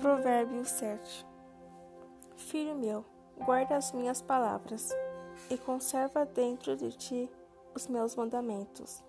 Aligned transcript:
Provérbios 0.00 0.68
7 0.68 1.26
Filho 2.34 2.74
meu, 2.74 3.04
guarda 3.36 3.76
as 3.76 3.92
minhas 3.92 4.22
palavras 4.22 4.96
e 5.50 5.58
conserva 5.58 6.24
dentro 6.24 6.74
de 6.74 6.90
ti 6.92 7.30
os 7.74 7.86
meus 7.86 8.16
mandamentos. 8.16 9.04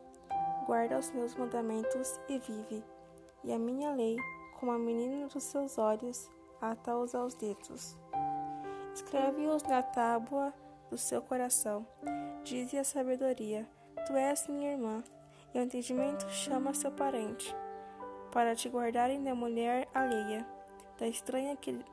Guarda 0.65 0.99
os 0.99 1.09
meus 1.11 1.33
mandamentos 1.33 2.19
e 2.27 2.37
vive, 2.39 2.83
e 3.41 3.53
a 3.53 3.57
minha 3.57 3.95
lei, 3.95 4.17
como 4.59 4.73
a 4.73 4.77
menina 4.77 5.29
dos 5.29 5.43
seus 5.43 5.77
olhos, 5.77 6.29
ata-os 6.59 7.15
aos 7.15 7.35
dedos. 7.35 7.97
Escreve-os 8.93 9.63
na 9.63 9.81
tábua 9.81 10.53
do 10.89 10.97
seu 10.97 11.21
coração. 11.21 11.87
Dize 12.43 12.77
a 12.77 12.83
sabedoria: 12.83 13.65
Tu 14.05 14.11
és 14.11 14.45
minha 14.49 14.73
irmã, 14.73 15.01
e 15.53 15.57
o 15.57 15.61
entendimento 15.61 16.29
chama 16.29 16.73
seu 16.73 16.91
parente, 16.91 17.55
para 18.33 18.53
te 18.57 18.67
guardarem 18.67 19.23
da 19.23 19.33
mulher 19.33 19.87
alheia, 19.93 20.45
da 21.01 21.07
estranha 21.07 21.55
que 21.55 21.83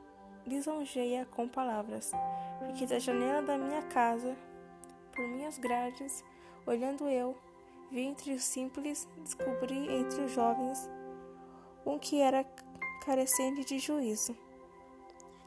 lisonjeia 0.45 1.25
com 1.25 1.47
palavras, 1.47 2.11
porque 2.59 2.85
da 2.85 2.99
janela 2.99 3.41
da 3.41 3.57
minha 3.57 3.81
casa, 3.87 4.37
por 5.11 5.27
minhas 5.27 5.57
grades, 5.57 6.23
olhando 6.63 7.09
eu, 7.09 7.35
vi 7.89 8.01
entre 8.01 8.33
os 8.33 8.43
simples, 8.43 9.07
descobri 9.17 9.91
entre 9.91 10.21
os 10.21 10.31
jovens 10.31 10.87
um 11.83 11.97
que 11.97 12.21
era 12.21 12.45
carecente 13.03 13.65
de 13.65 13.79
juízo, 13.79 14.37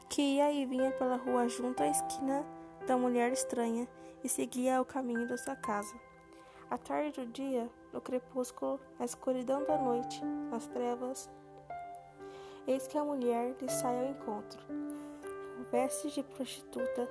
que 0.09 0.21
ia 0.21 0.51
e 0.51 0.65
vinha 0.65 0.91
pela 0.91 1.15
rua 1.15 1.47
junto 1.47 1.81
à 1.81 1.87
esquina 1.87 2.45
da 2.85 2.97
mulher 2.97 3.31
estranha 3.31 3.87
e 4.21 4.27
seguia 4.27 4.81
o 4.81 4.85
caminho 4.85 5.25
da 5.25 5.37
sua 5.37 5.55
casa. 5.55 5.95
À 6.69 6.77
tarde 6.77 7.11
do 7.11 7.25
dia, 7.27 7.69
no 7.93 8.01
crepúsculo, 8.01 8.77
na 8.99 9.05
escuridão 9.05 9.63
da 9.63 9.77
noite, 9.77 10.21
nas 10.51 10.67
trevas, 10.67 11.29
eis 12.67 12.87
que 12.87 12.97
a 12.97 13.03
mulher 13.03 13.55
lhe 13.59 13.69
sai 13.69 13.99
ao 13.99 14.11
encontro, 14.11 14.61
com 14.67 15.63
vestes 15.71 16.13
de 16.13 16.23
prostituta 16.23 17.09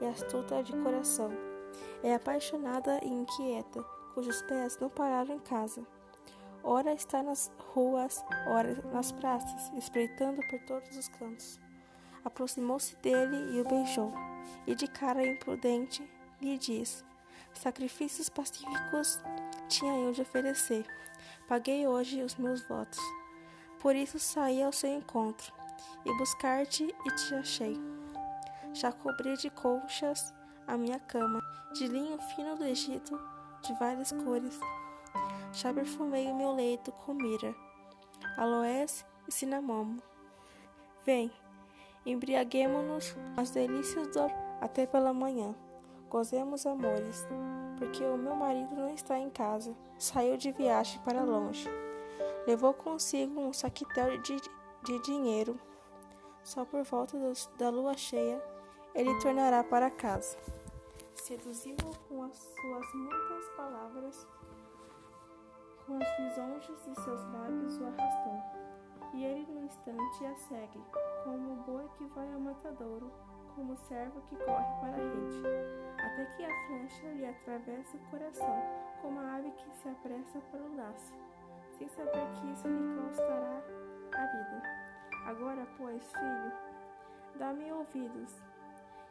e 0.00 0.06
astuta 0.06 0.62
de 0.62 0.72
coração. 0.78 1.30
É 2.02 2.14
apaixonada 2.14 3.00
e 3.02 3.08
inquieta, 3.08 3.82
cujos 4.14 4.42
pés 4.42 4.78
não 4.78 4.88
pararam 4.88 5.34
em 5.34 5.38
casa. 5.38 5.86
Ora 6.64 6.92
está 6.92 7.22
nas 7.22 7.50
ruas, 7.74 8.24
ora 8.46 8.74
nas 8.92 9.10
praças, 9.10 9.72
espreitando 9.76 10.40
por 10.48 10.60
todos 10.60 10.96
os 10.96 11.08
cantos. 11.08 11.58
Aproximou-se 12.24 12.94
dele 12.96 13.56
e 13.56 13.60
o 13.60 13.64
beijou, 13.64 14.12
e 14.66 14.74
de 14.74 14.86
cara 14.86 15.26
imprudente 15.26 16.08
lhe 16.40 16.56
diz: 16.56 17.04
Sacrifícios 17.52 18.28
pacíficos 18.28 19.20
tinha 19.68 19.92
eu 20.04 20.12
de 20.12 20.22
oferecer. 20.22 20.84
Paguei 21.48 21.86
hoje 21.86 22.22
os 22.22 22.36
meus 22.36 22.66
votos. 22.68 22.98
Por 23.82 23.96
isso 23.96 24.18
saí 24.18 24.62
ao 24.62 24.72
seu 24.72 24.96
encontro, 24.96 25.52
e 26.04 26.16
buscar-te 26.16 26.84
e 26.84 27.10
te 27.10 27.34
achei. 27.34 27.76
Já 28.72 28.92
cobri 28.92 29.36
de 29.36 29.50
colchas 29.50 30.32
a 30.66 30.76
minha 30.76 30.98
cama, 31.00 31.40
de 31.74 31.88
linho 31.88 32.18
fino 32.34 32.56
do 32.56 32.64
Egito, 32.64 33.18
de 33.60 33.72
várias 33.74 34.12
cores. 34.12 34.58
Já 35.52 35.74
perfumei 35.74 36.28
o 36.28 36.36
meu 36.36 36.52
leito 36.52 36.92
com 36.92 37.12
mira, 37.12 37.54
aloés 38.36 39.04
e 39.28 39.32
cinamomo. 39.32 40.00
Vem, 41.04 41.30
embriaguemo-nos 42.06 43.16
as 43.36 43.50
delícias 43.50 44.08
do 44.08 44.30
até 44.60 44.86
pela 44.86 45.12
manhã. 45.12 45.54
Gozemos 46.08 46.66
amores, 46.66 47.26
porque 47.78 48.04
o 48.04 48.16
meu 48.16 48.36
marido 48.36 48.74
não 48.74 48.94
está 48.94 49.18
em 49.18 49.28
casa, 49.28 49.74
saiu 49.98 50.36
de 50.36 50.52
viagem 50.52 51.00
para 51.00 51.24
longe. 51.24 51.68
Levou 52.46 52.74
consigo 52.74 53.40
um 53.40 53.52
saquitel 53.52 54.18
de, 54.20 54.36
de 54.82 54.98
dinheiro. 55.02 55.58
Só 56.42 56.64
por 56.64 56.82
volta 56.84 57.16
da 57.56 57.70
lua 57.70 57.96
cheia 57.96 58.42
ele 58.94 59.18
tornará 59.20 59.62
para 59.64 59.90
casa. 59.90 60.36
Seduziu-o 61.14 61.98
com 62.08 62.22
as 62.24 62.36
suas 62.36 62.94
muitas 62.94 63.48
palavras, 63.56 64.26
com 65.86 65.96
as 65.96 66.18
lisonjas 66.18 66.84
de 66.84 66.94
seus 67.02 67.20
lábios 67.32 67.78
o 67.78 67.86
arrastou. 67.86 68.42
E 69.14 69.24
ele 69.24 69.46
no 69.52 69.64
instante 69.64 70.26
a 70.26 70.34
segue, 70.36 70.80
como 71.24 71.52
o 71.52 71.56
boi 71.64 71.88
que 71.96 72.04
vai 72.06 72.32
ao 72.32 72.40
matadouro 72.40 73.10
como 73.54 73.74
o 73.74 73.76
servo 73.76 74.20
que 74.22 74.36
corre 74.36 74.80
para 74.80 74.94
a 74.94 74.96
rede, 74.96 75.42
até 75.98 76.24
que 76.36 76.44
a 76.44 76.66
flecha 76.66 77.08
lhe 77.08 77.26
atravessa 77.26 77.96
o 77.96 78.10
coração, 78.10 78.62
como 79.00 79.20
a 79.20 79.34
ave 79.36 79.50
que 79.52 79.76
se 79.76 79.88
apressa 79.88 80.40
para 80.50 80.60
o 80.60 80.76
laço, 80.76 81.12
sem 81.78 81.88
saber 81.88 82.26
que 82.34 82.50
isso 82.52 82.68
lhe 82.68 83.00
custará 83.00 83.62
a 84.14 84.26
vida. 84.26 84.62
Agora, 85.26 85.66
pois, 85.76 86.12
filho, 86.12 86.52
dá-me 87.38 87.72
ouvidos 87.72 88.42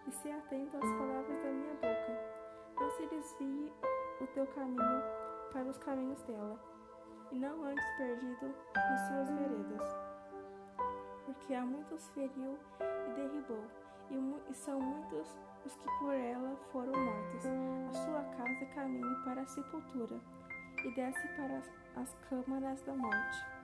e 0.07 0.11
se 0.11 0.31
atento 0.31 0.77
às 0.77 0.83
palavras 0.83 1.43
da 1.43 1.51
minha 1.51 1.73
boca. 1.73 2.41
Não 2.79 2.89
se 2.91 3.07
desvie 3.07 3.71
o 4.19 4.27
teu 4.27 4.47
caminho 4.47 5.03
para 5.51 5.65
os 5.65 5.77
caminhos 5.79 6.21
dela, 6.23 6.59
e 7.31 7.39
não 7.39 7.63
andes 7.63 7.85
perdido 7.97 8.53
nas 8.75 9.01
suas 9.07 9.29
veredas, 9.29 9.97
porque 11.25 11.53
há 11.53 11.61
muitos 11.61 12.09
feriu 12.09 12.57
e 12.79 13.13
derribou 13.13 13.63
e, 14.09 14.51
e 14.51 14.53
são 14.53 14.79
muitos 14.79 15.37
os 15.65 15.75
que 15.75 15.87
por 15.99 16.13
ela 16.13 16.55
foram 16.71 16.93
mortos. 16.93 17.45
A 17.45 17.93
sua 17.93 18.23
casa 18.35 18.63
é 18.63 18.75
caminho 18.75 19.23
para 19.23 19.41
a 19.41 19.47
sepultura, 19.47 20.19
e 20.83 20.91
desce 20.91 21.27
para 21.29 21.61
as 21.95 22.15
câmaras 22.29 22.81
da 22.83 22.93
morte. 22.93 23.60